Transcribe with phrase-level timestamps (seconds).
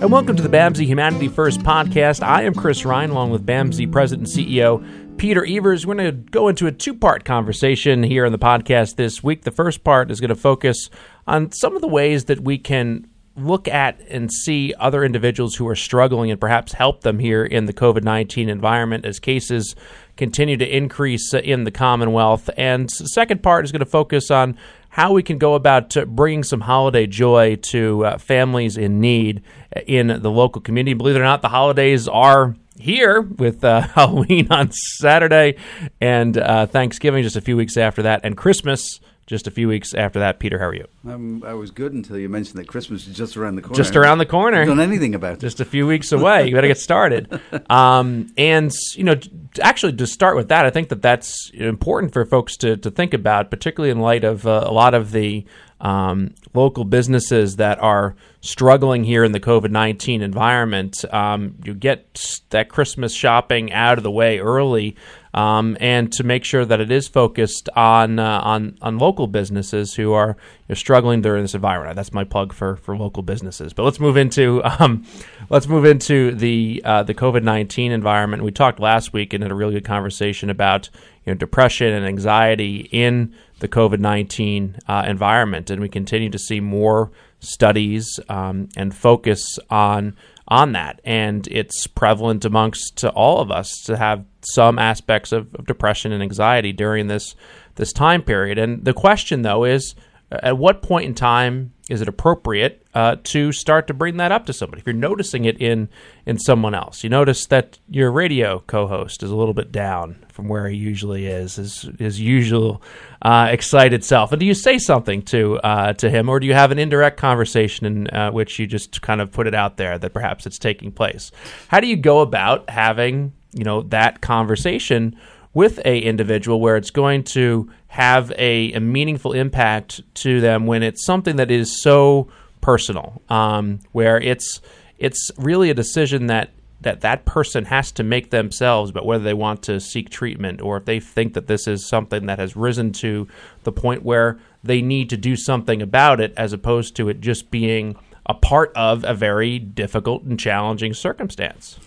[0.00, 2.22] And welcome to the BAMSI Humanity First podcast.
[2.22, 5.86] I am Chris Ryan, along with BAMSI President and CEO Peter Evers.
[5.86, 9.42] We're going to go into a two part conversation here on the podcast this week.
[9.42, 10.88] The first part is going to focus
[11.26, 15.68] on some of the ways that we can look at and see other individuals who
[15.68, 19.76] are struggling and perhaps help them here in the COVID 19 environment as cases
[20.16, 22.48] continue to increase in the Commonwealth.
[22.56, 24.56] And the second part is going to focus on
[24.90, 29.42] how we can go about bringing some holiday joy to uh, families in need
[29.86, 30.94] in the local community.
[30.94, 35.56] Believe it or not, the holidays are here with uh, Halloween on Saturday
[36.00, 39.94] and uh, Thanksgiving just a few weeks after that, and Christmas just a few weeks
[39.94, 40.40] after that.
[40.40, 40.88] Peter, how are you?
[41.08, 43.76] Um, I was good until you mentioned that Christmas is just around the corner.
[43.76, 44.64] Just around the corner.
[44.64, 45.40] done anything about it.
[45.40, 46.48] Just a few weeks away.
[46.48, 47.40] You got to get started.
[47.68, 49.14] Um, and you know,
[49.60, 53.14] actually, to start with that, I think that that's important for folks to to think
[53.14, 55.44] about, particularly in light of uh, a lot of the
[55.80, 61.04] um, local businesses that are struggling here in the COVID 19 environment.
[61.12, 64.96] Um, you get that Christmas shopping out of the way early.
[65.32, 69.94] Um, and to make sure that it is focused on uh, on on local businesses
[69.94, 70.34] who are you
[70.70, 71.94] know, struggling during this environment.
[71.94, 73.72] That's my plug for for local businesses.
[73.72, 75.06] But let's move into um,
[75.48, 78.42] let's move into the uh, the COVID nineteen environment.
[78.42, 80.90] We talked last week and had a really good conversation about
[81.24, 85.70] you know depression and anxiety in the COVID 19 uh, environment.
[85.70, 90.16] And we continue to see more studies um, and focus on
[90.48, 91.00] on that.
[91.04, 96.22] And it's prevalent amongst all of us to have some aspects of, of depression and
[96.22, 97.34] anxiety during this
[97.76, 98.58] this time period.
[98.58, 99.94] And the question, though, is
[100.30, 104.46] at what point in time is it appropriate uh, to start to bring that up
[104.46, 104.80] to somebody?
[104.80, 105.88] If you're noticing it in
[106.24, 110.46] in someone else, you notice that your radio co-host is a little bit down from
[110.46, 112.80] where he usually is, his his usual
[113.22, 114.30] uh, excited self.
[114.30, 117.16] And do you say something to uh, to him, or do you have an indirect
[117.16, 120.60] conversation in uh, which you just kind of put it out there that perhaps it's
[120.60, 121.32] taking place?
[121.66, 125.16] How do you go about having you know that conversation?
[125.52, 130.82] With a individual where it's going to have a, a meaningful impact to them when
[130.82, 132.28] it's something that is so
[132.60, 134.60] personal, um, where it's
[134.98, 136.50] it's really a decision that
[136.82, 140.78] that that person has to make themselves about whether they want to seek treatment or
[140.78, 143.28] if they think that this is something that has risen to
[143.64, 147.50] the point where they need to do something about it as opposed to it just
[147.50, 151.78] being a part of a very difficult and challenging circumstance.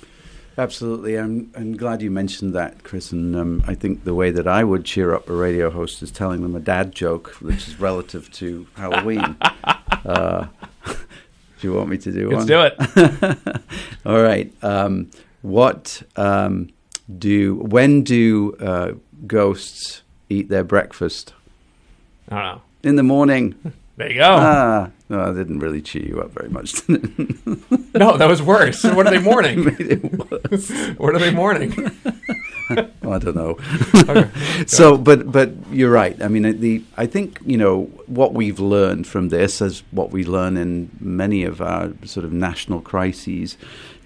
[0.58, 1.18] Absolutely.
[1.18, 3.12] I'm, I'm glad you mentioned that, Chris.
[3.12, 6.12] And um, I think the way that I would cheer up a radio host is
[6.12, 9.36] telling them a dad joke, which is relative to Halloween.
[10.06, 10.48] uh,
[10.86, 10.94] do
[11.62, 12.48] you want me to do Let's one?
[12.48, 13.38] do it.
[14.06, 14.54] All right.
[14.64, 15.10] Um,
[15.42, 16.70] what um,
[17.18, 18.92] do, when do uh,
[19.26, 21.34] ghosts eat their breakfast?
[22.30, 22.62] I don't know.
[22.84, 23.56] In the morning.
[23.96, 24.30] There you go.
[24.30, 26.74] Ah, no, that didn't really cheer you up very much.
[26.90, 28.84] no, that was worse.
[28.84, 29.64] What are they mourning?
[29.66, 30.70] Made it worse.
[30.98, 31.72] what are they mourning?
[32.70, 33.60] I don't know.
[34.66, 36.20] so, but but you're right.
[36.20, 40.24] I mean, the I think you know what we've learned from this, as what we
[40.24, 43.56] learn in many of our sort of national crises,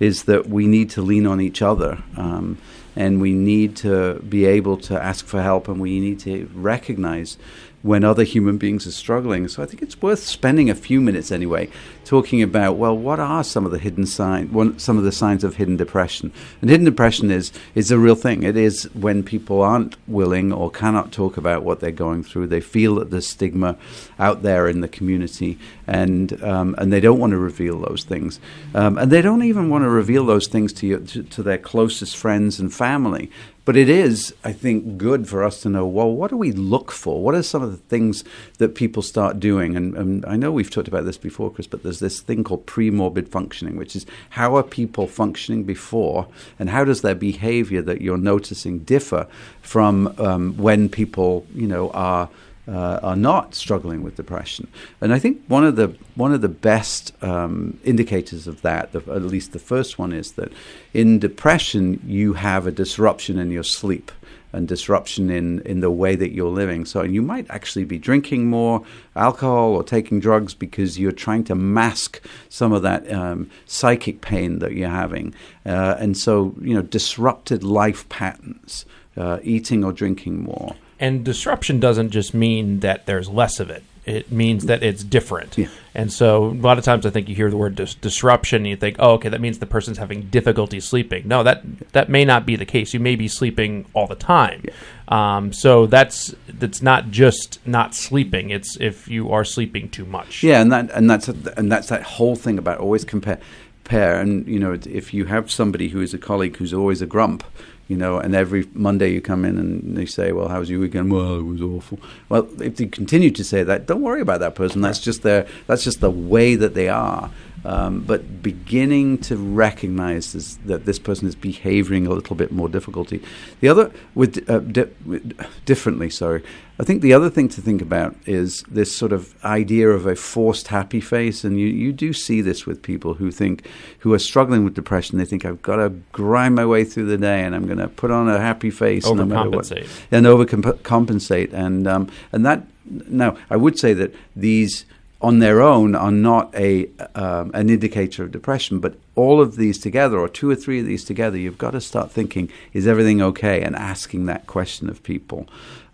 [0.01, 2.03] is that we need to lean on each other.
[2.17, 2.57] Um,
[2.97, 7.37] and we need to be able to ask for help, and we need to recognize
[7.87, 9.47] when other human beings are struggling.
[9.47, 11.69] So I think it's worth spending a few minutes anyway
[12.05, 15.55] talking about well, what are some of the hidden signs, some of the signs of
[15.55, 16.31] hidden depression?
[16.61, 18.43] And hidden depression is is a real thing.
[18.43, 22.47] It is when people aren't willing or cannot talk about what they're going through.
[22.47, 23.77] They feel that there's stigma
[24.19, 28.39] out there in the community, and um, and they don't want to reveal those things,
[28.75, 31.57] um, and they don't even want to reveal those things to, you, to to their
[31.57, 33.31] closest friends and family.
[33.67, 36.89] But it is, I think, good for us to know well, what do we look
[36.89, 37.21] for?
[37.21, 38.23] What are some of the things
[38.59, 39.75] that people start doing?
[39.75, 42.65] And, and I know we've talked about this before, Chris, but there's this thing called
[42.65, 46.27] pre-morbid functioning, which is how are people functioning before,
[46.57, 49.27] and how does their behavior that you're noticing differ
[49.61, 52.29] from um, when people, you know, are
[52.67, 54.67] uh, are not struggling with depression.
[55.01, 58.99] And I think one of the one of the best um, indicators of that, the,
[59.11, 60.51] at least the first one, is that
[60.93, 64.11] in depression you have a disruption in your sleep
[64.53, 66.85] and disruption in, in the way that you're living.
[66.85, 68.83] So you might actually be drinking more
[69.15, 74.59] alcohol or taking drugs because you're trying to mask some of that um, psychic pain
[74.59, 75.35] that you're having.
[75.65, 78.85] Uh, and so, you know, disrupted life patterns,
[79.17, 80.75] uh, eating or drinking more.
[80.99, 83.83] And disruption doesn't just mean that there's less of it.
[84.05, 85.57] It means that it's different.
[85.57, 85.67] Yeah.
[85.93, 88.67] And so a lot of times I think you hear the word dis- disruption and
[88.67, 91.27] you think, oh, okay, that means the person's having difficulty sleeping.
[91.27, 92.93] No, that that may not be the case.
[92.93, 94.63] You may be sleeping all the time.
[94.63, 94.73] Yeah.
[95.09, 98.49] Um, so that's that's not just not sleeping.
[98.49, 100.41] It's if you are sleeping too much.
[100.41, 103.39] Yeah, and that and that's and that's that whole thing about always compare
[103.87, 104.19] prepare.
[104.19, 107.43] And you know, if you have somebody who is a colleague who's always a grump,
[107.87, 110.79] you know, and every Monday you come in and they say, "Well, how was your
[110.79, 111.99] weekend?" Well, it was awful.
[112.29, 114.81] Well, if they continue to say that, don't worry about that person.
[114.81, 117.31] That's just their that's just the way that they are.
[117.65, 122.69] Um, but beginning to recognize this, that this person is behaving a little bit more
[122.69, 123.21] difficulty.
[123.61, 126.43] The other, with, uh, di- with, differently, sorry.
[126.79, 130.15] I think the other thing to think about is this sort of idea of a
[130.15, 133.65] forced happy face, and you, you do see this with people who think
[133.99, 135.17] who are struggling with depression.
[135.17, 137.87] They think I've got to grind my way through the day, and I'm going to
[137.87, 139.71] put on a happy face, no matter what,
[140.11, 142.63] and overcompensate, and um, and that.
[142.89, 144.85] Now, I would say that these
[145.21, 149.77] on their own are not a um, an indicator of depression, but all of these
[149.77, 153.21] together, or two or three of these together, you've got to start thinking: Is everything
[153.21, 153.61] okay?
[153.61, 155.47] And asking that question of people.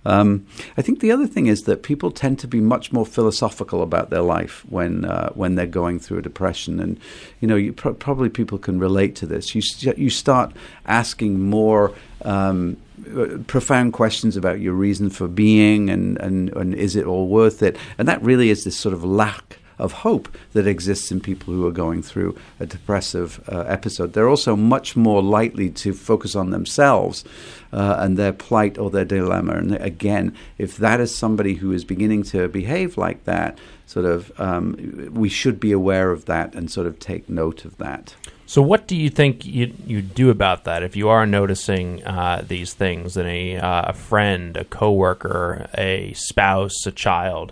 [0.05, 0.45] Um,
[0.77, 4.09] I think the other thing is that people tend to be much more philosophical about
[4.09, 6.99] their life when uh, when they're going through a depression, and
[7.39, 9.55] you know, you probably people can relate to this.
[9.55, 9.61] You
[9.95, 10.51] you start
[10.85, 11.93] asking more.
[12.23, 12.77] Um,
[13.47, 17.77] profound questions about your reason for being and, and, and is it all worth it?
[17.97, 21.65] And that really is this sort of lack of hope that exists in people who
[21.67, 24.13] are going through a depressive uh, episode.
[24.13, 27.23] They're also much more likely to focus on themselves
[27.71, 29.53] uh, and their plight or their dilemma.
[29.53, 34.31] And again, if that is somebody who is beginning to behave like that, sort of,
[34.39, 38.15] um, we should be aware of that and sort of take note of that.
[38.53, 42.43] So, what do you think you you do about that if you are noticing uh,
[42.47, 47.51] these things in a uh, a friend, a coworker, a spouse, a child?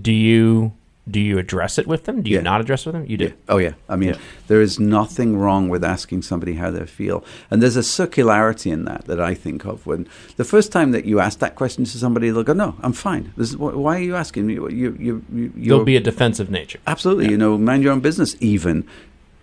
[0.00, 0.72] Do you
[1.10, 2.22] do you address it with them?
[2.22, 2.42] Do you yeah.
[2.42, 3.04] not address it with them?
[3.06, 3.24] You do.
[3.24, 3.50] Yeah.
[3.50, 3.74] Oh yeah.
[3.86, 4.18] I mean, yeah.
[4.46, 8.86] there is nothing wrong with asking somebody how they feel, and there's a circularity in
[8.86, 9.84] that that I think of.
[9.86, 10.08] When
[10.38, 13.34] the first time that you ask that question to somebody, they'll go, "No, I'm fine."
[13.36, 14.54] This is, why are you asking me?
[14.54, 16.78] You, you, you, There'll be a defensive nature.
[16.86, 17.28] Absolutely.
[17.28, 18.36] You know, mind your own business.
[18.40, 18.86] Even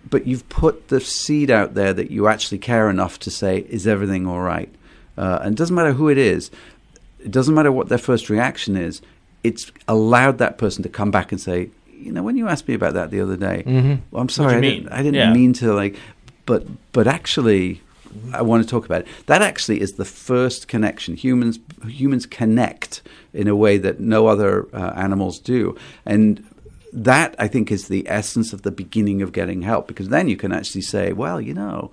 [0.08, 3.86] but you've put the seed out there that you actually care enough to say, is
[3.86, 4.72] everything all right?
[5.16, 6.50] Uh, and it doesn't matter who it is,
[7.18, 9.02] it doesn't matter what their first reaction is,
[9.42, 12.74] it's allowed that person to come back and say, you know, when you asked me
[12.74, 13.94] about that the other day, mm-hmm.
[14.10, 15.32] well, I'm sorry, I didn't, I didn't, yeah.
[15.32, 15.96] mean to like,
[16.46, 17.82] but but actually,
[18.32, 19.08] I want to talk about it.
[19.26, 21.16] That actually is the first connection.
[21.16, 23.02] Humans humans connect
[23.32, 25.76] in a way that no other uh, animals do,
[26.06, 26.44] and
[26.92, 30.36] that I think is the essence of the beginning of getting help because then you
[30.36, 31.90] can actually say, well, you know,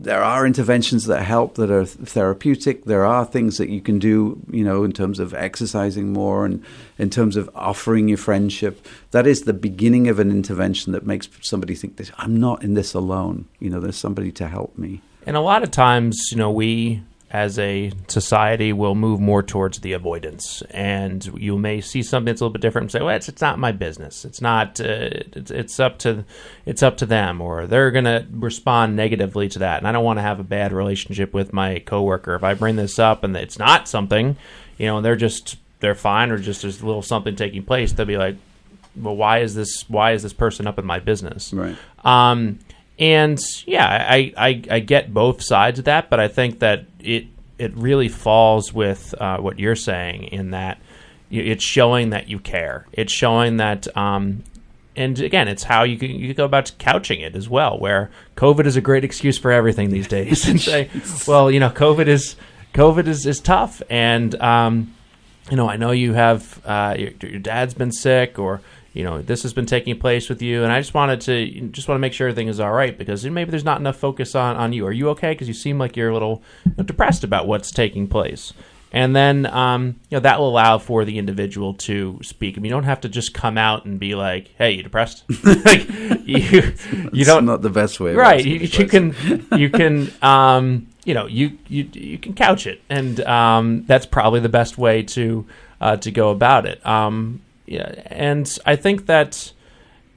[0.00, 2.84] there are interventions that help that are therapeutic.
[2.84, 6.64] There are things that you can do, you know, in terms of exercising more and
[6.98, 8.86] in terms of offering your friendship.
[9.10, 12.74] That is the beginning of an intervention that makes somebody think this I'm not in
[12.74, 13.46] this alone.
[13.58, 15.00] You know, there's somebody to help me.
[15.26, 19.80] And a lot of times, you know, we as a society will move more towards
[19.80, 23.14] the avoidance, and you may see something that's a little bit different and say, "Well,
[23.14, 24.24] it's, it's not my business.
[24.24, 24.80] It's not.
[24.80, 26.24] Uh, it's, it's up to
[26.64, 30.04] it's up to them, or they're going to respond negatively to that." And I don't
[30.04, 33.36] want to have a bad relationship with my coworker if I bring this up and
[33.36, 34.36] it's not something,
[34.78, 37.92] you know, and they're just they're fine, or just there's a little something taking place.
[37.92, 38.36] They'll be like,
[38.96, 39.84] "Well, why is this?
[39.88, 41.76] Why is this person up in my business?" Right.
[42.04, 42.58] Um,
[42.98, 47.26] and yeah, I, I, I get both sides of that, but I think that it
[47.58, 50.80] it really falls with uh, what you're saying in that
[51.30, 52.86] it's showing that you care.
[52.92, 54.44] It's showing that, um,
[54.96, 57.78] and again, it's how you can, you go about couching it as well.
[57.78, 60.88] Where COVID is a great excuse for everything these days, and say,
[61.26, 62.36] well, you know, COVID is
[62.74, 64.94] COVID is, is tough, and um,
[65.50, 68.60] you know, I know you have uh, your, your dad's been sick, or
[68.92, 71.88] you know this has been taking place with you and i just wanted to just
[71.88, 74.56] want to make sure everything is all right because maybe there's not enough focus on,
[74.56, 76.42] on you are you okay because you seem like you're a little
[76.84, 78.52] depressed about what's taking place
[78.92, 82.56] and then um, you know that will allow for the individual to speak.
[82.56, 85.24] I mean, you don't have to just come out and be like, "Hey, you depressed?"
[85.64, 85.88] like
[86.24, 86.72] you,
[87.12, 87.44] you don't.
[87.44, 88.44] Not the best way, right?
[88.44, 89.14] You, you can,
[89.56, 94.40] you can, um, you know, you you you can couch it, and um, that's probably
[94.40, 95.46] the best way to
[95.80, 96.84] uh, to go about it.
[96.86, 99.52] Um, yeah, and I think that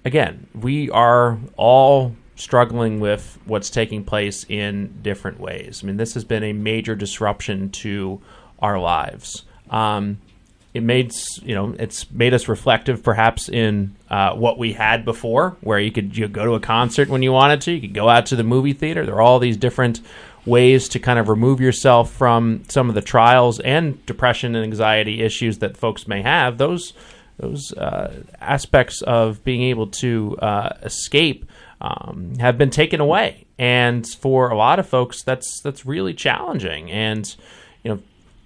[0.05, 5.81] again, we are all struggling with what's taking place in different ways.
[5.83, 8.19] I mean, this has been a major disruption to
[8.59, 9.43] our lives.
[9.69, 10.19] Um,
[10.73, 15.57] it made you know it's made us reflective, perhaps in uh, what we had before,
[15.61, 18.07] where you could you go to a concert when you wanted to, you could go
[18.07, 19.05] out to the movie theater.
[19.05, 19.99] There are all these different
[20.45, 25.21] ways to kind of remove yourself from some of the trials and depression and anxiety
[25.21, 26.57] issues that folks may have.
[26.57, 26.93] Those
[27.41, 31.45] those uh, aspects of being able to uh, escape
[31.81, 36.91] um, have been taken away, and for a lot of folks, that's that's really challenging.
[36.91, 37.35] And
[37.83, 38.01] you know,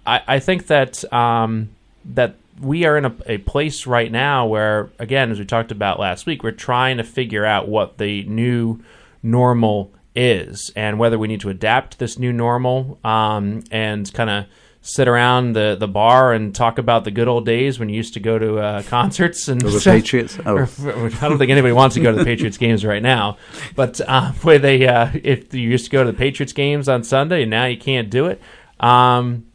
[0.08, 1.70] I, I think that um,
[2.06, 6.00] that we are in a, a place right now where, again, as we talked about
[6.00, 8.80] last week, we're trying to figure out what the new
[9.22, 14.30] normal is and whether we need to adapt to this new normal um, and kind
[14.30, 14.46] of
[14.88, 18.13] sit around the, the bar and talk about the good old days when you used
[18.13, 20.38] to go to uh, concerts and the Patriots.
[20.46, 20.60] Oh.
[20.62, 23.38] I don't think anybody wants to go to the Patriots games right now,
[23.75, 27.04] but uh, where they uh, if you used to go to the Patriots games on
[27.04, 28.39] Sunday and now you can't do it.
[28.80, 29.48] Um,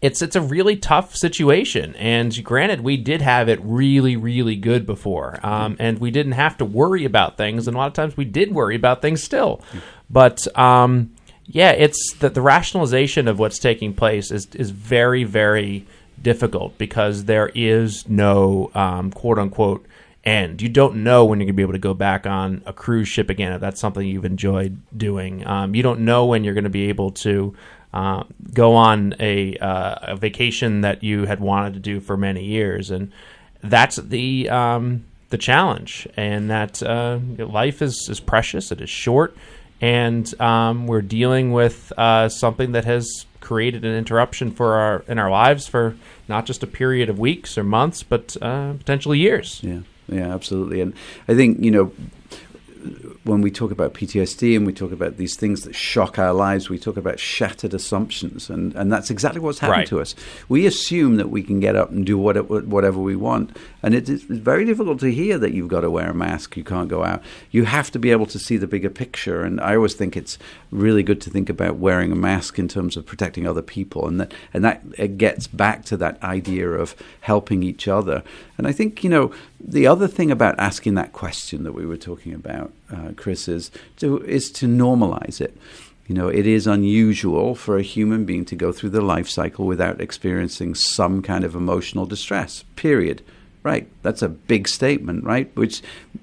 [0.00, 1.96] it's it's a really tough situation.
[1.96, 6.56] And granted, we did have it really really good before, um, and we didn't have
[6.58, 7.66] to worry about things.
[7.66, 9.62] And a lot of times we did worry about things still,
[10.08, 10.46] but.
[10.56, 11.10] Um,
[11.52, 15.84] yeah, it's that the rationalization of what's taking place is is very very
[16.22, 19.84] difficult because there is no um, quote unquote
[20.24, 20.62] end.
[20.62, 23.08] You don't know when you're going to be able to go back on a cruise
[23.08, 25.46] ship again if that's something you've enjoyed doing.
[25.46, 27.56] Um, you don't know when you're going to be able to
[27.92, 32.44] uh, go on a, uh, a vacation that you had wanted to do for many
[32.44, 33.10] years, and
[33.62, 36.06] that's the um, the challenge.
[36.16, 38.70] And that uh, life is is precious.
[38.70, 39.36] It is short
[39.80, 45.18] and um, we're dealing with uh, something that has created an interruption for our in
[45.18, 45.96] our lives for
[46.28, 49.60] not just a period of weeks or months, but uh, potentially years.
[49.62, 50.80] Yeah, yeah, absolutely.
[50.80, 50.94] And
[51.26, 51.92] I think you know
[53.24, 56.68] when we talk about PTSD and we talk about these things that shock our lives,
[56.68, 59.88] we talk about shattered assumptions, and, and that's exactly what's happened right.
[59.88, 60.14] to us.
[60.48, 64.08] We assume that we can get up and do whatever, whatever we want, and it
[64.08, 67.04] is very difficult to hear that you've got to wear a mask, you can't go
[67.04, 67.22] out.
[67.50, 70.38] You have to be able to see the bigger picture, and I always think it's
[70.70, 74.20] really good to think about wearing a mask in terms of protecting other people, and
[74.20, 78.22] that and that it gets back to that idea of helping each other.
[78.60, 81.96] And I think you know the other thing about asking that question that we were
[81.96, 85.56] talking about, uh, Chris, is to is to normalize it.
[86.06, 89.64] You know, it is unusual for a human being to go through the life cycle
[89.64, 92.64] without experiencing some kind of emotional distress.
[92.76, 93.22] Period.
[93.62, 93.88] Right.
[94.02, 95.50] That's a big statement, right?
[95.56, 95.80] Which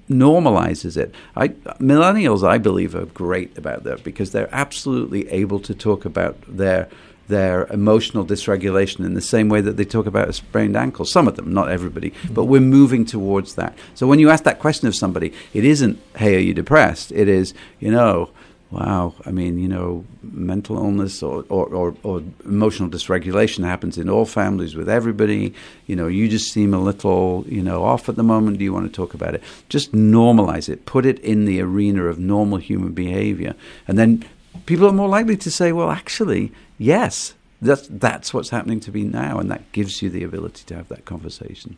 [0.08, 1.12] normalizes it.
[1.34, 1.48] I,
[1.80, 6.88] millennials, I believe, are great about that because they're absolutely able to talk about their
[7.28, 11.04] their emotional dysregulation in the same way that they talk about a sprained ankle.
[11.04, 13.76] Some of them, not everybody, but we're moving towards that.
[13.94, 17.12] So when you ask that question of somebody, it isn't, hey, are you depressed?
[17.12, 18.30] It is, you know,
[18.70, 24.10] wow, I mean, you know, mental illness or, or, or, or, emotional dysregulation happens in
[24.10, 25.54] all families with everybody.
[25.86, 28.58] You know, you just seem a little, you know, off at the moment.
[28.58, 29.42] Do you want to talk about it?
[29.68, 30.84] Just normalize it.
[30.84, 33.54] Put it in the arena of normal human behavior.
[33.86, 34.24] And then
[34.66, 39.02] people are more likely to say, well, actually, yes, that's, that's what's happening to me
[39.02, 39.38] now.
[39.38, 41.76] And that gives you the ability to have that conversation.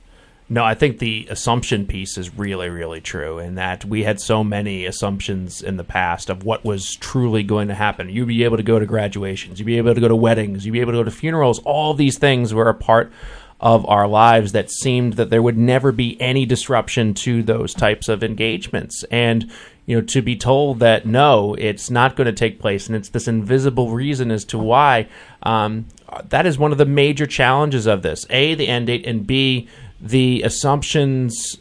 [0.53, 4.43] No, I think the assumption piece is really, really true, in that we had so
[4.43, 8.09] many assumptions in the past of what was truly going to happen.
[8.09, 10.73] You'd be able to go to graduations, you'd be able to go to weddings, you'd
[10.73, 11.61] be able to go to funerals.
[11.61, 13.13] All these things were a part
[13.61, 18.09] of our lives that seemed that there would never be any disruption to those types
[18.09, 19.05] of engagements.
[19.09, 19.53] And
[19.91, 23.09] you know, to be told that no, it's not going to take place, and it's
[23.09, 25.09] this invisible reason as to why.
[25.43, 25.87] Um,
[26.29, 29.69] that is one of the major challenges of this: a, the end date, and b,
[30.01, 31.57] the assumptions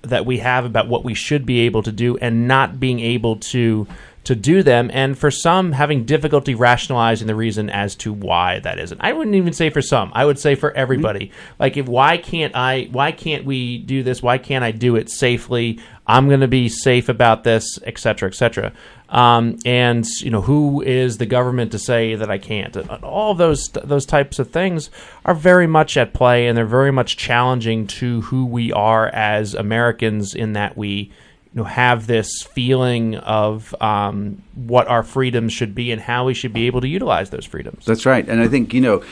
[0.00, 3.36] that we have about what we should be able to do and not being able
[3.36, 3.86] to
[4.24, 8.78] to do them and for some having difficulty rationalizing the reason as to why that
[8.78, 11.54] isn't i wouldn't even say for some i would say for everybody mm-hmm.
[11.58, 15.10] like if why can't i why can't we do this why can't i do it
[15.10, 18.72] safely i'm going to be safe about this etc etc
[19.12, 22.74] um, and you know who is the government to say that I can't?
[23.04, 24.90] All those those types of things
[25.26, 29.52] are very much at play, and they're very much challenging to who we are as
[29.52, 30.34] Americans.
[30.34, 31.12] In that we
[31.54, 36.34] you know have this feeling of um, what our freedoms should be and how we
[36.34, 37.84] should be able to utilize those freedoms.
[37.84, 39.02] That's right, and I think you know.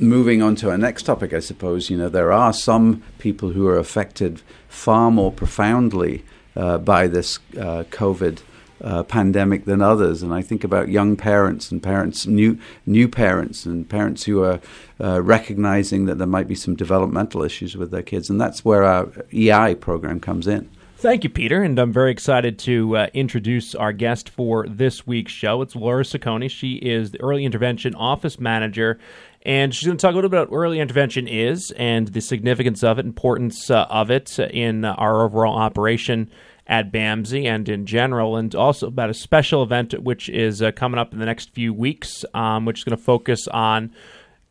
[0.00, 3.68] Moving on to our next topic, I suppose you know there are some people who
[3.68, 6.24] are affected far more profoundly
[6.56, 8.40] uh, by this uh, COVID
[8.82, 10.22] uh, pandemic than others.
[10.22, 14.60] And I think about young parents and parents, new new parents, and parents who are
[15.00, 18.84] uh, recognizing that there might be some developmental issues with their kids, and that's where
[18.84, 20.68] our EI program comes in.
[21.02, 25.32] Thank you, Peter, and I'm very excited to uh, introduce our guest for this week's
[25.32, 25.60] show.
[25.60, 26.48] It's Laura Ciccone.
[26.48, 29.00] She is the Early Intervention Office Manager
[29.44, 32.20] and she's going to talk a little bit about what early intervention is and the
[32.20, 36.30] significance of it, importance uh, of it in our overall operation
[36.68, 41.00] at BAMSI and in general, and also about a special event which is uh, coming
[41.00, 43.92] up in the next few weeks, um, which is going to focus on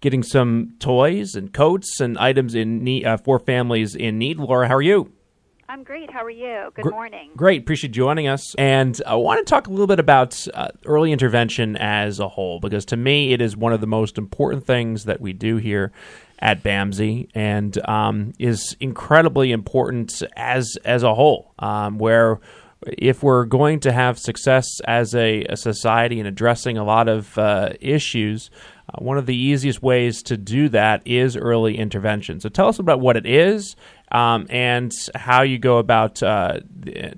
[0.02, 4.38] getting some toys and coats and items in need uh, for families in need.
[4.38, 5.14] Laura, how are you?
[5.72, 6.12] I'm great.
[6.12, 6.70] How are you?
[6.76, 7.32] Good morning.
[7.38, 7.62] Great.
[7.62, 8.54] Appreciate you joining us.
[8.56, 12.60] And I want to talk a little bit about uh, early intervention as a whole,
[12.60, 15.94] because to me, it is one of the most important things that we do here
[16.40, 22.42] at BAMSI and um, is incredibly important as as a whole, um, where
[22.86, 27.38] if we're going to have success as a, a society in addressing a lot of
[27.38, 28.50] uh, issues,
[28.90, 32.42] uh, one of the easiest ways to do that is early intervention.
[32.42, 33.78] So tell us about what it is
[34.12, 36.60] um, and how you go about uh,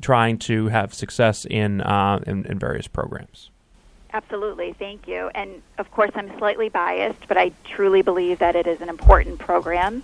[0.01, 3.49] trying to have success in, uh, in, in various programs.
[4.13, 5.31] Absolutely, thank you.
[5.33, 9.39] And of course, I'm slightly biased, but I truly believe that it is an important
[9.39, 10.03] program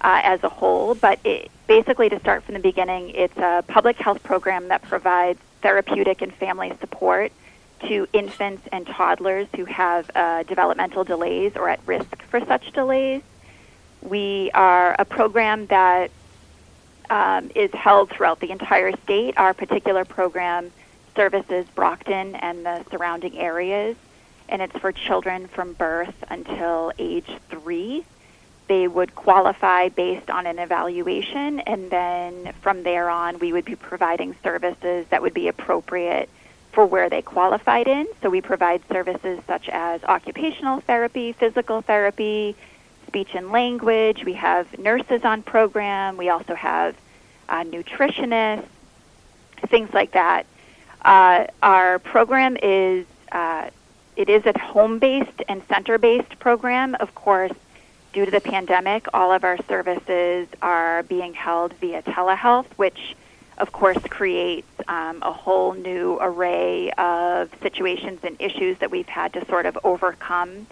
[0.00, 0.94] uh, as a whole.
[0.94, 5.40] But it, basically, to start from the beginning, it's a public health program that provides
[5.60, 7.32] therapeutic and family support
[7.80, 13.22] to infants and toddlers who have uh, developmental delays or at risk for such delays.
[14.02, 16.12] We are a program that
[17.10, 19.36] um, is held throughout the entire state.
[19.36, 20.70] Our particular program
[21.16, 23.96] services Brockton and the surrounding areas,
[24.48, 28.04] and it's for children from birth until age three.
[28.68, 33.76] They would qualify based on an evaluation, and then from there on, we would be
[33.76, 36.28] providing services that would be appropriate
[36.72, 38.06] for where they qualified in.
[38.22, 42.56] So we provide services such as occupational therapy, physical therapy,
[43.08, 44.24] speech and language.
[44.24, 46.16] We have nurses on program.
[46.16, 46.94] We also have
[47.48, 48.68] uh, nutritionists,
[49.66, 50.46] things like that.
[51.02, 53.70] Uh, our program is uh,
[54.16, 56.94] it is a home-based and center-based program.
[56.96, 57.52] Of course,
[58.12, 63.16] due to the pandemic, all of our services are being held via telehealth, which
[63.58, 69.32] of course creates um, a whole new array of situations and issues that we've had
[69.34, 70.66] to sort of overcome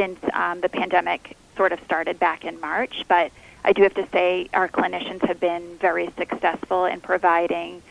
[0.00, 3.04] since um, the pandemic sort of started back in March.
[3.06, 7.82] But I do have to say our clinicians have been very successful in providing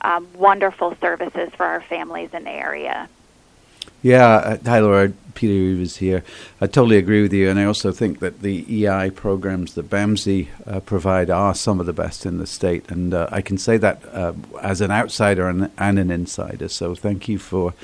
[0.00, 3.08] um, wonderful services for our families in the area.
[4.00, 6.22] Yeah, uh, Tyler, Peter Evers here.
[6.60, 10.46] I totally agree with you, and I also think that the EI programs that BAMSI
[10.64, 13.76] uh, provide are some of the best in the state, and uh, I can say
[13.78, 16.68] that uh, as an outsider and, and, an insider.
[16.68, 17.74] So thank you for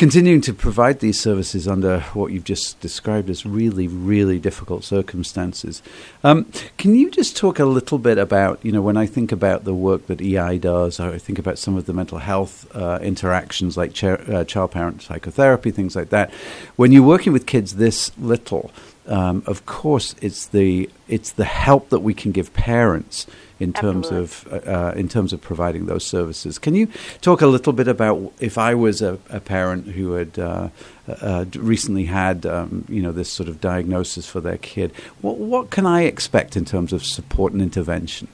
[0.00, 5.82] continuing to provide these services under what you've just described as really, really difficult circumstances.
[6.24, 9.64] Um, can you just talk a little bit about, you know, when I think about
[9.64, 13.76] the work that EI does, I think about some of the mental health uh, interactions
[13.76, 16.32] like uh, child parent psychotherapy, things like that.
[16.76, 18.70] When you're working with kids this little,
[19.06, 23.26] um, of course, it's the it's the help that we can give parents
[23.58, 24.58] in terms Absolutely.
[24.58, 26.58] of uh, uh, in terms of providing those services.
[26.58, 26.88] Can you
[27.20, 30.68] talk a little bit about if I was a, a parent who had uh,
[31.08, 34.92] uh, recently had um, you know this sort of diagnosis for their kid?
[35.20, 38.28] What what can I expect in terms of support and intervention?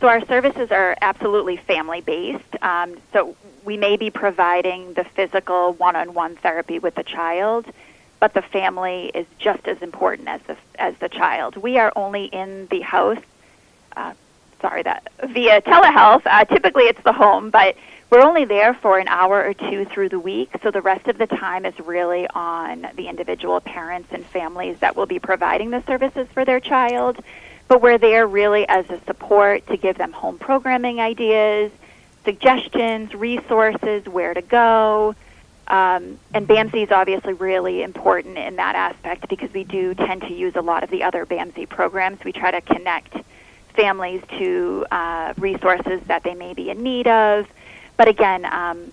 [0.00, 2.56] So our services are absolutely family based.
[2.60, 7.66] Um, so we may be providing the physical one-on-one therapy with the child
[8.22, 11.56] but the family is just as important as the as the child.
[11.56, 13.18] We are only in the house
[13.96, 14.14] uh,
[14.60, 16.22] sorry, that via telehealth.
[16.24, 17.74] Uh, typically, it's the home, but
[18.10, 20.50] we're only there for an hour or two through the week.
[20.62, 24.94] So the rest of the time is really on the individual parents and families that
[24.94, 27.18] will be providing the services for their child.
[27.66, 31.72] But we're there really as a support to give them home programming ideas,
[32.24, 35.16] suggestions, resources, where to go.
[35.72, 40.32] Um, and BAMSI is obviously really important in that aspect because we do tend to
[40.32, 42.22] use a lot of the other BAMSI programs.
[42.24, 43.16] We try to connect
[43.74, 47.48] families to uh, resources that they may be in need of.
[47.96, 48.92] But again, um,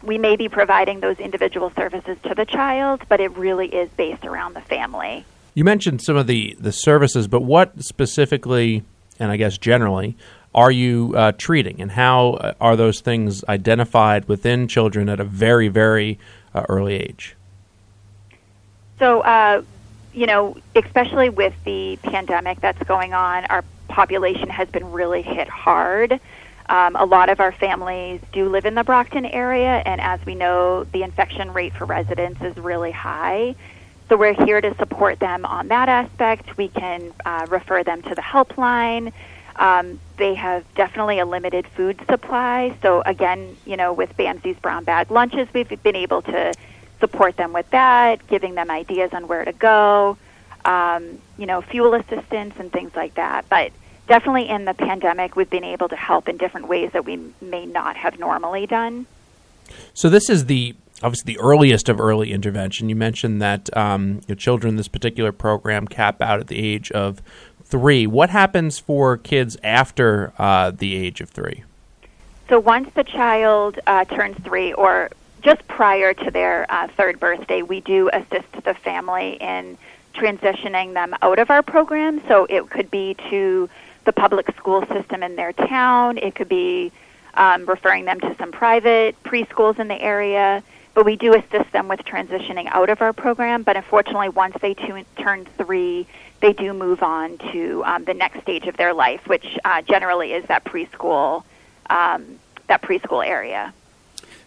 [0.00, 4.24] we may be providing those individual services to the child, but it really is based
[4.24, 5.24] around the family.
[5.54, 8.84] You mentioned some of the, the services, but what specifically,
[9.18, 10.16] and I guess generally,
[10.56, 15.24] are you uh, treating, and how uh, are those things identified within children at a
[15.24, 16.18] very, very
[16.54, 17.36] uh, early age?
[18.98, 19.62] So, uh,
[20.14, 25.46] you know, especially with the pandemic that's going on, our population has been really hit
[25.46, 26.18] hard.
[26.68, 30.34] Um, a lot of our families do live in the Brockton area, and as we
[30.34, 33.54] know, the infection rate for residents is really high.
[34.08, 36.56] So we're here to support them on that aspect.
[36.56, 39.12] We can uh, refer them to the helpline.
[39.58, 42.76] Um, they have definitely a limited food supply.
[42.82, 46.54] So again, you know, with BAMSI's brown bag lunches, we've been able to
[47.00, 50.16] support them with that, giving them ideas on where to go
[50.66, 53.48] um, you know, fuel assistance and things like that.
[53.48, 53.72] But
[54.08, 57.64] definitely in the pandemic, we've been able to help in different ways that we may
[57.64, 59.06] not have normally done.
[59.94, 62.88] So this is the obviously the earliest of early intervention.
[62.88, 67.22] You mentioned that um, your children this particular program cap out at the age of
[67.66, 68.06] three.
[68.06, 71.64] What happens for kids after uh, the age of three?
[72.48, 75.10] So once the child uh, turns three, or
[75.42, 79.76] just prior to their uh, third birthday, we do assist the family in
[80.14, 82.22] transitioning them out of our program.
[82.28, 83.68] So it could be to
[84.04, 86.18] the public school system in their town.
[86.18, 86.92] It could be
[87.34, 90.62] um, referring them to some private preschools in the area.
[90.94, 93.64] But we do assist them with transitioning out of our program.
[93.64, 96.06] But unfortunately, once they tu- turn three,
[96.40, 100.32] they do move on to um, the next stage of their life, which uh, generally
[100.32, 101.44] is that preschool,
[101.90, 103.72] um, that preschool area.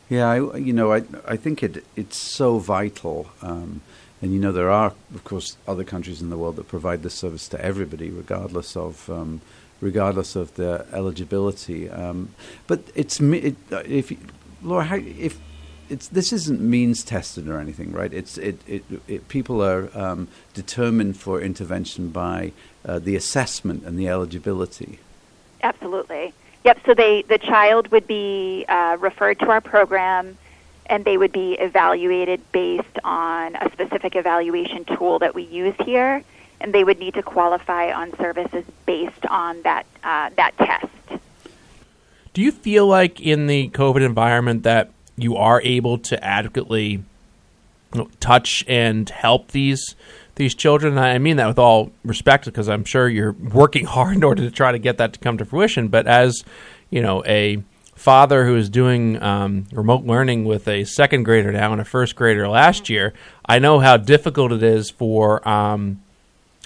[0.10, 3.82] Yeah, I, you know, I I think it it's so vital, um,
[4.22, 7.14] and you know there are of course other countries in the world that provide this
[7.14, 9.42] service to everybody, regardless of um,
[9.82, 11.90] regardless of their eligibility.
[11.90, 12.30] Um,
[12.66, 14.12] but it's it, if
[14.64, 15.40] Laura, how, if
[15.90, 18.14] it's this isn't means tested or anything, right?
[18.14, 22.52] It's it, it, it people are um, determined for intervention by
[22.86, 25.00] uh, the assessment and the eligibility.
[25.64, 26.34] Absolutely.
[26.64, 26.80] Yep.
[26.86, 30.38] So they the child would be uh, referred to our program,
[30.86, 36.24] and they would be evaluated based on a specific evaluation tool that we use here,
[36.62, 40.88] and they would need to qualify on services based on that uh, that test.
[42.34, 44.92] Do you feel like in the COVID environment that
[45.24, 47.04] you are able to adequately
[48.20, 49.96] touch and help these
[50.36, 50.98] these children.
[50.98, 54.52] I mean that with all respect, because I'm sure you're working hard in order to
[54.52, 55.88] try to get that to come to fruition.
[55.90, 56.44] But as
[56.90, 57.64] you know, a
[57.96, 62.16] father who is doing um, remote learning with a second grader now and a first
[62.16, 63.14] grader last year,
[63.46, 66.02] I know how difficult it is for um,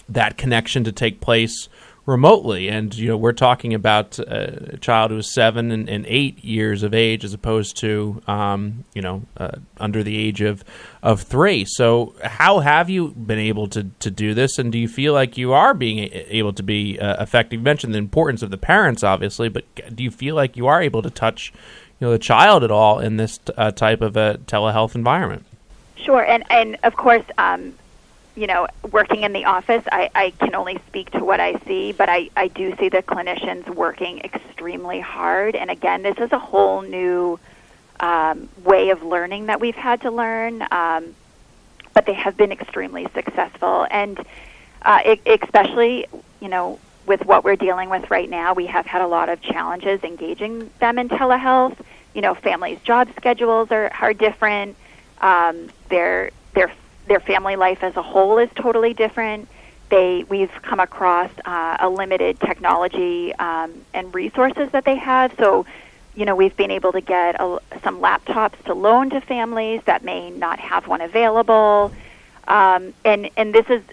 [0.08, 1.70] that connection to take place
[2.06, 2.68] remotely.
[2.68, 6.84] And you know, we're talking about a child who is seven and, and eight years
[6.84, 10.64] of age, as opposed to um, you know uh, under the age of
[11.02, 11.66] of three.
[11.66, 14.58] So, how have you been able to to do this?
[14.58, 17.60] And do you feel like you are being able to be uh, effective?
[17.60, 19.64] You mentioned the importance of the parents, obviously, but
[19.96, 21.54] do you feel like you are able to touch
[22.00, 25.46] you know the child at all in this uh, type of a telehealth environment?
[25.96, 27.74] Sure, and and of course, um,
[28.36, 31.92] you know, working in the office, I, I can only speak to what I see,
[31.92, 35.56] but I, I do see the clinicians working extremely hard.
[35.56, 37.40] And again, this is a whole new
[38.00, 41.16] um, way of learning that we've had to learn, um,
[41.94, 43.86] but they have been extremely successful.
[43.92, 44.20] And
[44.82, 46.08] uh, it, especially,
[46.40, 49.42] you know, with what we're dealing with right now, we have had a lot of
[49.42, 51.78] challenges engaging them in telehealth.
[52.16, 54.76] You know, families' job schedules are, are different.
[55.20, 56.32] Um, they're they're
[57.08, 59.48] their family life as a whole is totally different.
[59.90, 65.34] They we've come across uh, a limited technology um, and resources that they have.
[65.38, 65.66] So,
[66.16, 70.04] you know, we've been able to get a, some laptops to loan to families that
[70.04, 71.92] may not have one available.
[72.48, 73.84] Um, and and this is,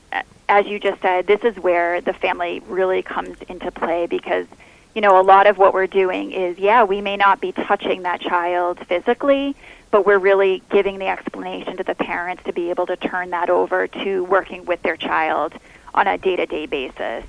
[0.48, 4.46] as you just said, this is where the family really comes into play because
[4.94, 8.02] you know a lot of what we're doing is yeah we may not be touching
[8.02, 9.54] that child physically
[9.90, 13.50] but we're really giving the explanation to the parents to be able to turn that
[13.50, 15.54] over to working with their child
[15.94, 17.24] on a day-to-day basis.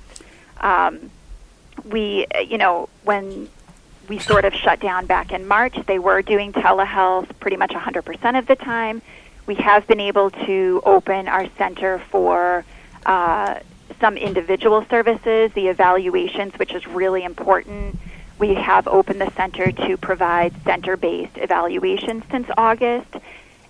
[0.60, 1.10] Um,
[1.84, 3.48] we, you know, when
[4.08, 8.38] we sort of shut down back in March, they were doing telehealth pretty much 100%
[8.38, 9.02] of the time.
[9.46, 12.64] We have been able to open our center for
[13.04, 13.58] uh,
[14.00, 17.98] some individual services, the evaluations, which is really important
[18.42, 23.06] we have opened the center to provide center-based evaluations since August,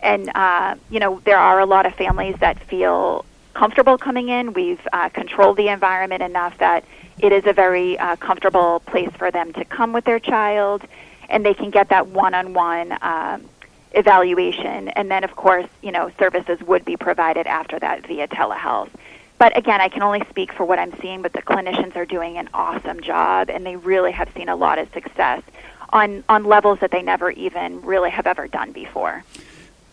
[0.03, 4.55] and uh, you know there are a lot of families that feel comfortable coming in.
[4.55, 6.87] We've uh, controlled the environment enough that
[7.19, 10.83] it is a very uh, comfortable place for them to come with their child,
[11.29, 13.41] and they can get that one-on-one uh,
[13.91, 14.89] evaluation.
[14.89, 18.89] And then, of course, you know services would be provided after that via telehealth.
[19.43, 22.39] But again, I can only speak for what I'm seeing, but the clinicians are doing
[22.39, 25.43] an awesome job, and they really have seen a lot of success
[25.91, 29.25] on, on levels that they never even really have ever done before.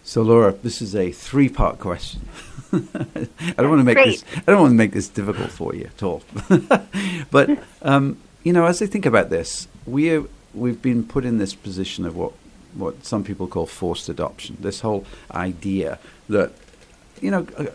[0.03, 2.21] So, Laura, this is a three-part question.
[2.71, 4.23] I don't want to make Great.
[4.23, 4.25] this.
[4.35, 6.21] I don't want to make this difficult for you at all.
[7.31, 7.49] but
[7.81, 11.55] um, you know, as I think about this, we are, we've been put in this
[11.55, 12.33] position of what
[12.75, 14.57] what some people call forced adoption.
[14.59, 15.97] This whole idea
[16.29, 16.51] that
[17.21, 17.65] you know, uh,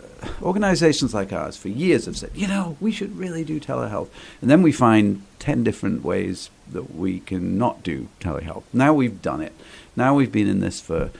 [0.42, 4.08] organizations like ours for years have said, you know, we should really do telehealth.
[4.40, 8.64] And then we find 10 different ways that we can not do telehealth.
[8.72, 9.52] Now we've done it.
[9.96, 11.10] Now we've been in this for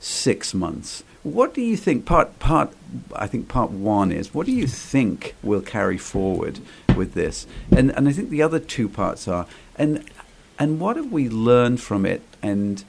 [0.00, 1.04] six months.
[1.22, 2.04] What do you think?
[2.04, 2.72] Part, part,
[3.14, 6.60] I think part one is what do you think will carry forward
[6.96, 7.46] with this?
[7.70, 10.04] And, and I think the other two parts are, and,
[10.58, 12.22] and what have we learned from it?
[12.42, 12.84] And,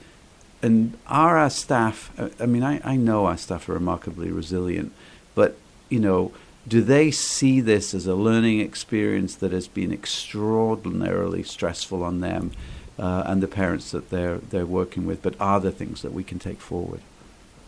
[0.62, 4.92] and are our staff, I mean, I, I know our staff are remarkably resilient,
[5.34, 5.56] but,
[5.88, 6.32] you know,
[6.66, 12.52] do they see this as a learning experience that has been extraordinarily stressful on them
[12.98, 15.22] uh, and the parents that they're they're working with?
[15.22, 17.00] But are there things that we can take forward?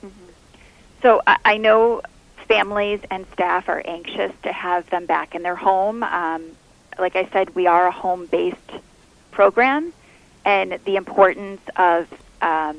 [0.04, 0.30] Mm-hmm.
[1.02, 2.02] So I, I know
[2.48, 6.02] families and staff are anxious to have them back in their home.
[6.02, 6.56] Um,
[6.98, 8.72] like I said, we are a home-based
[9.30, 9.92] program,
[10.44, 12.08] and the importance of
[12.42, 12.76] um,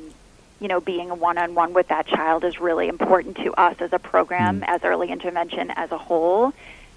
[0.60, 3.98] you know being a one-on-one with that child is really important to us as a
[3.98, 4.68] program, mm.
[4.68, 6.52] as early intervention as a whole.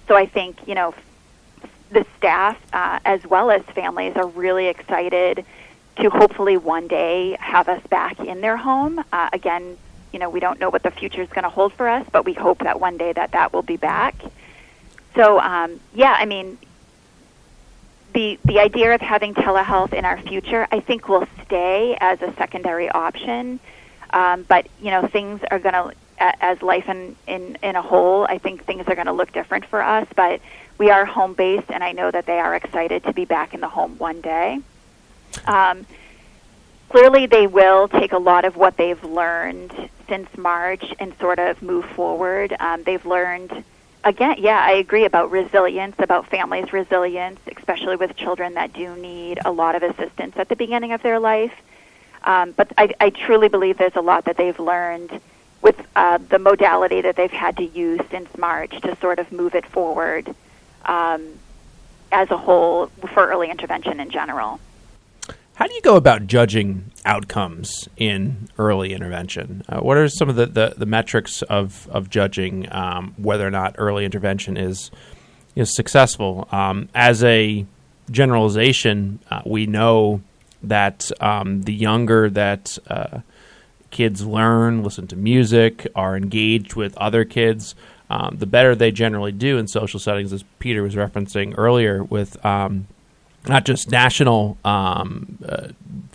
[0.08, 0.94] So I think you know
[1.90, 5.44] the staff uh, as well as families are really excited
[5.96, 9.02] to hopefully one day have us back in their home.
[9.12, 9.78] Uh, again,
[10.12, 12.24] you know we don't know what the future is going to hold for us, but
[12.24, 14.14] we hope that one day that that will be back.
[15.14, 16.58] So um, yeah, I mean
[18.14, 22.32] the the idea of having telehealth in our future, I think, will stay as a
[22.36, 23.60] secondary option.
[24.10, 28.24] Um, but you know, things are going to, as life in, in in a whole,
[28.24, 30.06] I think things are going to look different for us.
[30.14, 30.40] But
[30.78, 33.60] we are home based, and I know that they are excited to be back in
[33.60, 34.60] the home one day.
[35.46, 35.84] Um,
[36.88, 41.60] clearly, they will take a lot of what they've learned since March and sort of
[41.62, 42.54] move forward.
[42.60, 43.64] Um, they've learned
[44.04, 49.40] again, yeah, I agree about resilience, about families' resilience, especially with children that do need
[49.44, 51.54] a lot of assistance at the beginning of their life.
[52.22, 55.20] Um, but I, I truly believe there's a lot that they've learned
[55.62, 59.54] with uh, the modality that they've had to use since March to sort of move
[59.54, 60.34] it forward
[60.84, 61.26] um,
[62.12, 64.60] as a whole for early intervention in general.
[65.54, 69.62] How do you go about judging outcomes in early intervention?
[69.68, 73.52] Uh, what are some of the, the, the, metrics of, of judging um, whether or
[73.52, 74.90] not early intervention is
[75.54, 76.48] is successful?
[76.50, 77.64] Um, as a
[78.10, 80.22] generalization, uh, we know
[80.64, 83.20] that um, the younger that uh,
[83.92, 87.76] kids learn, listen to music, are engaged with other kids,
[88.10, 92.44] um, the better they generally do in social settings, as Peter was referencing earlier with
[92.44, 92.88] um,
[93.46, 95.68] not just national um, uh,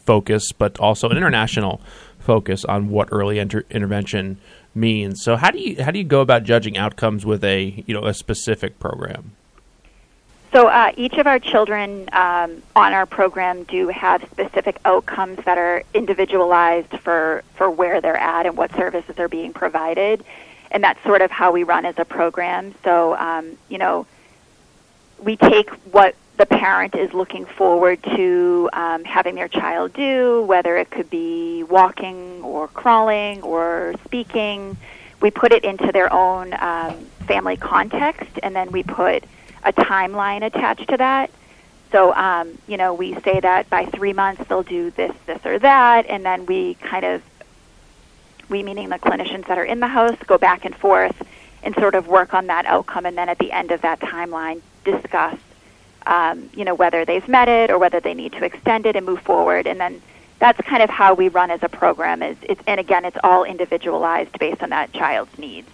[0.05, 1.81] focus, but also an international
[2.19, 4.37] focus on what early inter- intervention
[4.75, 5.23] means.
[5.23, 8.05] So, how do you how do you go about judging outcomes with a you know
[8.05, 9.31] a specific program?
[10.51, 15.59] So, uh, each of our children um, on our program do have specific outcomes that
[15.59, 20.23] are individualized for for where they're at and what services are being provided,
[20.71, 22.73] and that's sort of how we run as a program.
[22.83, 24.07] So, um, you know,
[25.23, 30.77] we take what the parent is looking forward to um, having their child do, whether
[30.77, 34.77] it could be walking or crawling or speaking.
[35.21, 36.95] We put it into their own um,
[37.27, 39.25] family context, and then we put
[39.65, 41.29] a timeline attached to that.
[41.91, 45.59] So, um, you know, we say that by three months they'll do this, this, or
[45.59, 47.21] that, and then we kind of,
[48.47, 51.21] we meaning the clinicians that are in the house, go back and forth
[51.63, 54.61] and sort of work on that outcome, and then at the end of that timeline,
[54.85, 55.37] discuss
[56.05, 59.05] um, you know, whether they've met it or whether they need to extend it and
[59.05, 59.67] move forward.
[59.67, 60.01] And then
[60.39, 62.23] that's kind of how we run as a program.
[62.23, 65.69] Is it's, and again, it's all individualized based on that child's needs.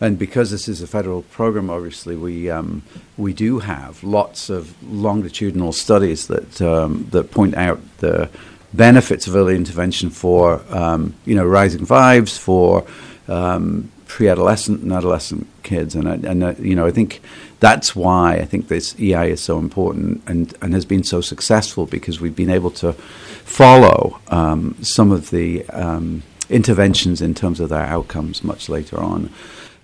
[0.00, 2.82] And because this is a federal program, obviously we um,
[3.16, 8.30] we do have lots of longitudinal studies that um, that point out the
[8.72, 12.86] benefits of early intervention for um, you know rising fives for
[13.26, 17.20] um, pre-adolescent and adolescent kids, and and uh, you know I think
[17.60, 21.86] that's why I think this EI is so important and and has been so successful
[21.86, 27.68] because we've been able to follow um, some of the um, interventions in terms of
[27.68, 29.30] their outcomes much later on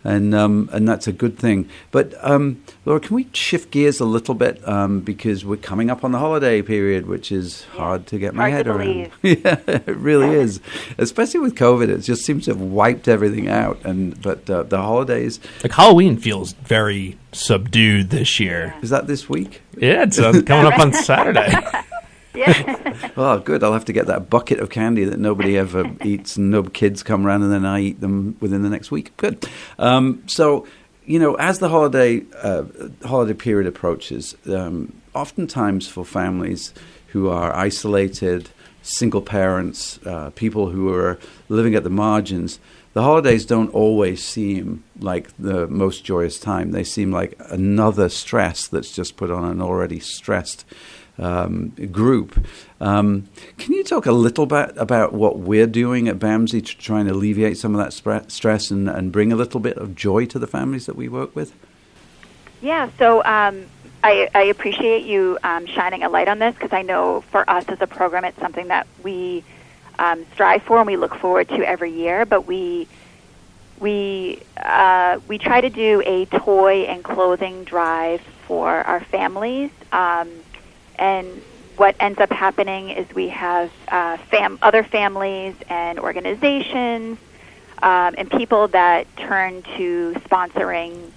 [0.05, 1.69] and um, and that's a good thing.
[1.91, 6.05] But um, Laura, can we shift gears a little bit um, because we're coming up
[6.05, 7.81] on the holiday period, which is yeah.
[7.81, 9.11] hard to get my head around.
[9.23, 10.61] yeah, it really is,
[10.99, 11.89] especially with COVID.
[11.89, 13.83] It just seems to have wiped everything out.
[13.85, 18.75] And but uh, the holidays, like Halloween, feels very subdued this year.
[18.83, 19.63] Is that this week?
[19.79, 21.53] Yeah, it's uh, coming up on Saturday.
[22.35, 23.11] Yeah.
[23.17, 23.63] oh, good.
[23.63, 27.03] I'll have to get that bucket of candy that nobody ever eats, and no kids
[27.03, 29.17] come around, and then I eat them within the next week.
[29.17, 29.49] Good.
[29.79, 30.67] Um, so,
[31.05, 32.65] you know, as the holiday uh,
[33.05, 36.75] holiday period approaches, um, oftentimes for families
[37.09, 38.51] who are isolated,
[38.83, 41.19] single parents, uh, people who are
[41.49, 42.59] living at the margins,
[42.95, 46.71] the holidays don't always seem like the most joyous time.
[46.71, 50.65] They seem like another stress that's just put on an already stressed
[51.19, 52.45] um, group.
[52.81, 57.01] Um, can you talk a little bit about what we're doing at BAMSI to try
[57.01, 60.27] and alleviate some of that sp- stress and, and, bring a little bit of joy
[60.27, 61.55] to the families that we work with?
[62.61, 63.67] Yeah, so um,
[64.03, 67.65] I, I, appreciate you um, shining a light on this because I know for us
[67.69, 69.45] as a program, it's something that we
[69.99, 72.89] um, strive for and we look forward to every year, but we
[73.81, 80.31] we uh, we try to do a toy and clothing drive for our families, um,
[80.99, 81.43] and
[81.77, 87.19] what ends up happening is we have uh, fam- other families and organizations
[87.83, 91.11] um, and people that turn to sponsoring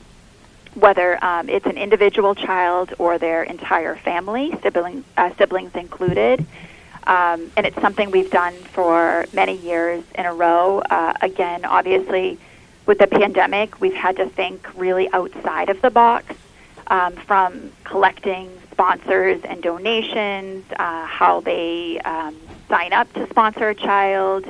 [0.74, 6.46] whether um, it's an individual child or their entire family, sibling, uh, siblings included.
[7.06, 10.80] Um, and it's something we've done for many years in a row.
[10.80, 12.38] Uh, again, obviously,
[12.86, 16.36] with the pandemic, we've had to think really outside of the box
[16.88, 22.36] um, from collecting sponsors and donations, uh, how they um,
[22.70, 24.46] sign up to sponsor a child,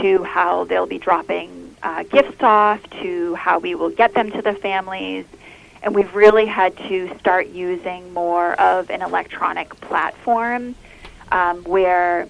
[0.00, 4.40] to how they'll be dropping uh, gifts off, to how we will get them to
[4.40, 5.24] the families.
[5.82, 10.76] And we've really had to start using more of an electronic platform
[11.32, 12.28] um, where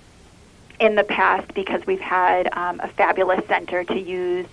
[0.81, 4.47] in the past, because we've had um, a fabulous center to use,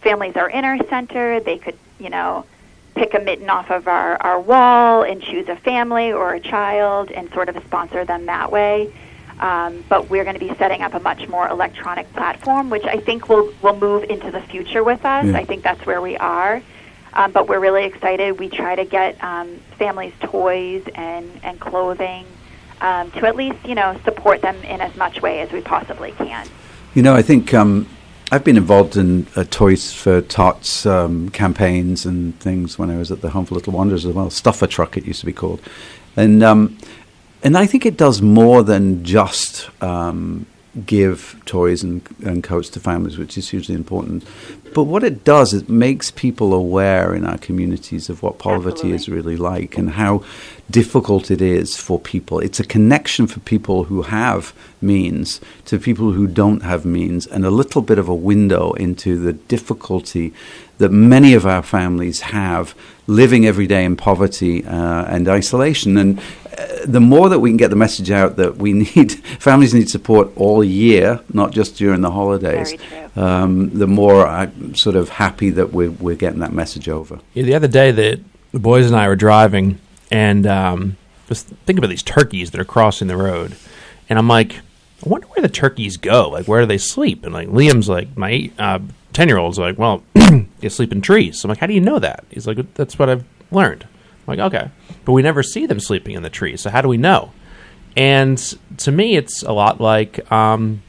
[0.00, 2.46] families are in our center, they could, you know,
[2.94, 7.10] pick a mitten off of our, our wall and choose a family or a child
[7.10, 8.92] and sort of sponsor them that way.
[9.40, 12.98] Um, but we're going to be setting up a much more electronic platform, which I
[12.98, 15.26] think will will move into the future with us.
[15.26, 15.36] Yeah.
[15.36, 16.60] I think that's where we are.
[17.12, 18.38] Um, but we're really excited.
[18.38, 22.26] We try to get um, families toys and, and clothing
[22.80, 26.12] um, to at least you know support them in as much way as we possibly
[26.12, 26.46] can.
[26.94, 27.88] You know, I think um,
[28.30, 33.10] I've been involved in uh, Toys for Tots um, campaigns and things when I was
[33.10, 34.28] at the Home for Little Wanderers as well.
[34.28, 35.62] Stuffer Truck, it used to be called,
[36.14, 36.76] and um,
[37.42, 40.44] and I think it does more than just um,
[40.84, 44.24] give toys and, and coats to families, which is hugely important.
[44.74, 48.94] But what it does, it makes people aware in our communities of what poverty Absolutely.
[48.94, 50.22] is really like and how
[50.70, 52.40] difficult it is for people.
[52.40, 57.44] It's a connection for people who have means to people who don't have means, and
[57.44, 60.32] a little bit of a window into the difficulty
[60.78, 62.74] that many of our families have
[63.06, 65.96] living every day in poverty uh, and isolation.
[65.96, 66.20] And
[66.56, 69.88] uh, the more that we can get the message out that we need families need
[69.88, 72.74] support all year, not just during the holidays,
[73.16, 77.18] um, the more I'm sort of happy that we're, we're getting that message over.
[77.34, 78.20] Yeah, the other day, that
[78.52, 79.78] the boys and I were driving
[80.10, 80.96] and um,
[81.28, 83.56] just think about these turkeys that are crossing the road,
[84.08, 84.54] and I'm like,
[85.04, 86.28] I wonder where the turkeys go.
[86.28, 87.24] Like, where do they sleep?
[87.24, 88.80] And like Liam's like, my uh,
[89.12, 90.02] ten year old's like, well,
[90.60, 91.40] they sleep in trees.
[91.40, 92.24] So I'm like, how do you know that?
[92.30, 93.84] He's like, that's what I've learned.
[93.84, 94.70] I'm like, okay,
[95.04, 96.60] but we never see them sleeping in the trees.
[96.60, 97.32] So how do we know?
[97.96, 98.38] And
[98.78, 100.82] to me, it's a lot like um,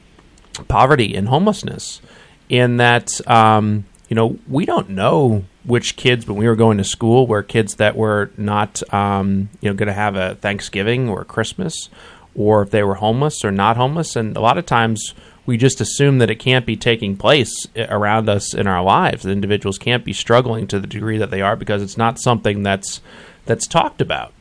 [0.68, 2.02] poverty and homelessness,
[2.50, 6.84] in that um, you know we don't know which kids when we were going to
[6.84, 11.22] school were kids that were not um, you know going to have a Thanksgiving or
[11.22, 11.90] a Christmas,
[12.36, 14.16] or if they were homeless or not homeless.
[14.16, 15.14] And a lot of times
[15.46, 19.24] we just assume that it can't be taking place around us in our lives.
[19.24, 22.64] That individuals can't be struggling to the degree that they are because it's not something
[22.64, 23.02] that's
[23.46, 24.34] that's talked about.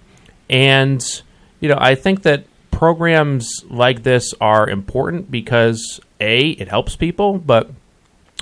[0.49, 1.05] And
[1.61, 7.39] you know, I think that programs like this are important because a it helps people,
[7.39, 7.71] but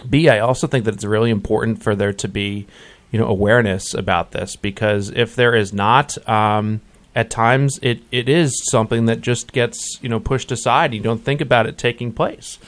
[0.08, 2.66] B, I also think that it's really important for there to be,
[3.10, 6.80] you know, awareness about this because if there is not, um,
[7.16, 10.92] at times it, it is something that just gets you know pushed aside.
[10.92, 12.58] You don't think about it taking place.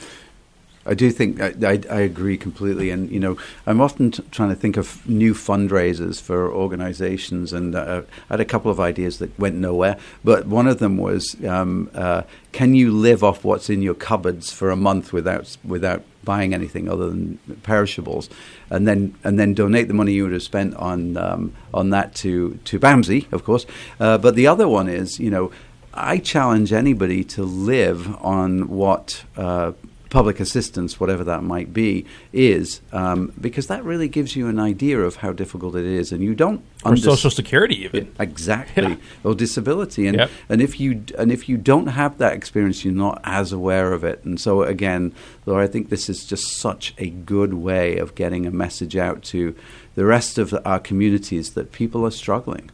[0.89, 4.49] I do think I, I, I, agree completely, and you know I'm often t- trying
[4.49, 9.19] to think of new fundraisers for organisations, and uh, I had a couple of ideas
[9.19, 9.97] that went nowhere.
[10.23, 12.23] But one of them was, um, uh,
[12.53, 16.89] can you live off what's in your cupboards for a month without without buying anything
[16.89, 18.27] other than perishables,
[18.71, 22.15] and then and then donate the money you would have spent on um, on that
[22.15, 23.67] to to BAMSI, of course.
[23.99, 25.51] Uh, but the other one is, you know.
[25.91, 29.71] I challenge anybody to live on what uh,
[30.09, 34.99] public assistance, whatever that might be, is, um, because that really gives you an idea
[34.99, 36.63] of how difficult it is, and you don't.
[36.83, 38.95] Or social security, even exactly, yeah.
[39.23, 40.31] or disability, and yep.
[40.47, 44.03] and if you and if you don't have that experience, you're not as aware of
[44.03, 44.23] it.
[44.23, 45.13] And so again,
[45.45, 49.23] Laura, I think this is just such a good way of getting a message out
[49.23, 49.55] to
[49.95, 52.71] the rest of our communities that people are struggling.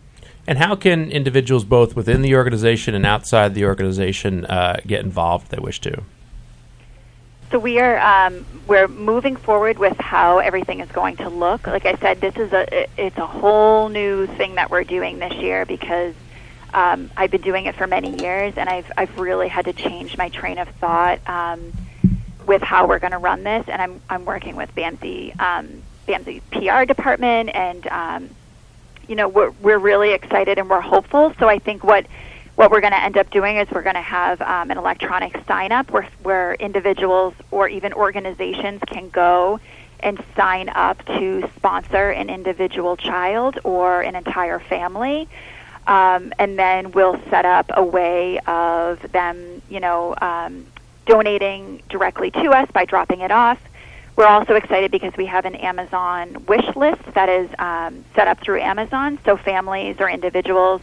[0.47, 5.45] And how can individuals both within the organization and outside the organization uh, get involved
[5.45, 6.03] if they wish to?
[7.51, 11.67] So we are um, we're moving forward with how everything is going to look.
[11.67, 15.33] Like I said, this is a it's a whole new thing that we're doing this
[15.33, 16.15] year because
[16.73, 20.17] um, I've been doing it for many years, and I've I've really had to change
[20.17, 21.71] my train of thought um,
[22.47, 23.65] with how we're going to run this.
[23.67, 28.29] And I'm I'm working with BAMSI um, BAMSI PR department, and um,
[29.07, 31.33] you know we're we're really excited and we're hopeful.
[31.39, 32.07] So I think what
[32.55, 35.37] what we're going to end up doing is we're going to have um, an electronic
[35.45, 39.59] sign up where, where individuals or even organizations can go
[39.99, 45.27] and sign up to sponsor an individual child or an entire family.
[45.87, 50.65] Um, and then we'll set up a way of them, you know, um,
[51.05, 53.59] donating directly to us by dropping it off.
[54.15, 58.39] We're also excited because we have an Amazon wish list that is um, set up
[58.39, 60.81] through Amazon, so families or individuals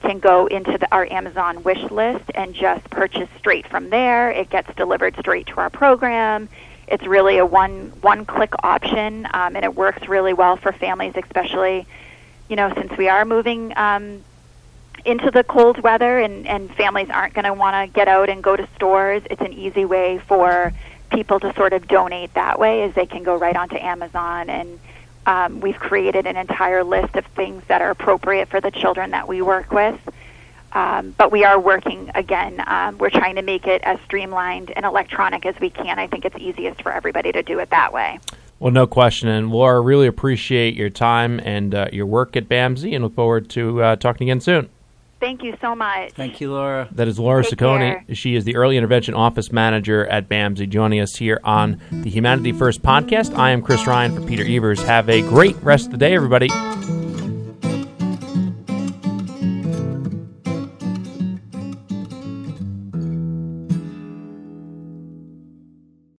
[0.00, 4.30] can go into the, our Amazon wish list and just purchase straight from there.
[4.30, 6.48] It gets delivered straight to our program.
[6.88, 11.14] It's really a one one click option, um, and it works really well for families,
[11.16, 11.86] especially
[12.48, 14.24] you know since we are moving um,
[15.04, 18.42] into the cold weather and, and families aren't going to want to get out and
[18.42, 19.22] go to stores.
[19.30, 20.72] It's an easy way for
[21.10, 24.78] people to sort of donate that way, as they can go right onto Amazon and
[25.26, 29.28] um, we've created an entire list of things that are appropriate for the children that
[29.28, 29.98] we work with.
[30.72, 32.62] Um, but we are working again.
[32.66, 35.98] Um, we're trying to make it as streamlined and electronic as we can.
[35.98, 38.20] I think it's easiest for everybody to do it that way.
[38.60, 39.28] Well, no question.
[39.28, 43.48] And Laura, really appreciate your time and uh, your work at BAMSI and look forward
[43.50, 44.68] to uh, talking again soon.
[45.20, 46.12] Thank you so much.
[46.12, 46.88] Thank you, Laura.
[46.92, 48.16] That is Laura Ciccone.
[48.16, 52.52] She is the Early Intervention Office Manager at BAMSI, joining us here on the Humanity
[52.52, 53.36] First podcast.
[53.36, 54.82] I am Chris Ryan for Peter Evers.
[54.82, 56.48] Have a great rest of the day, everybody.